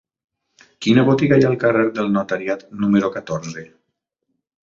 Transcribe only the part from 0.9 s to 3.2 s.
botiga hi ha al carrer del Notariat número